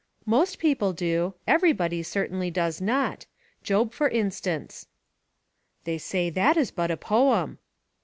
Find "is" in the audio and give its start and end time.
6.57-6.71